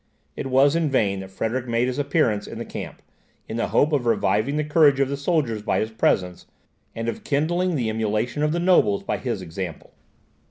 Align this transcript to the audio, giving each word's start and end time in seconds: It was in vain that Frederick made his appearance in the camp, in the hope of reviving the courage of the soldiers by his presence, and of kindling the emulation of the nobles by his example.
It 0.35 0.47
was 0.47 0.75
in 0.75 0.89
vain 0.89 1.19
that 1.19 1.29
Frederick 1.29 1.67
made 1.67 1.87
his 1.87 1.99
appearance 1.99 2.47
in 2.47 2.57
the 2.57 2.65
camp, 2.65 3.03
in 3.47 3.57
the 3.57 3.67
hope 3.67 3.93
of 3.93 4.07
reviving 4.07 4.57
the 4.57 4.63
courage 4.63 4.99
of 4.99 5.09
the 5.09 5.15
soldiers 5.15 5.61
by 5.61 5.79
his 5.79 5.91
presence, 5.91 6.47
and 6.95 7.07
of 7.07 7.23
kindling 7.23 7.75
the 7.75 7.87
emulation 7.87 8.41
of 8.41 8.51
the 8.51 8.59
nobles 8.59 9.03
by 9.03 9.19
his 9.19 9.43
example. 9.43 9.93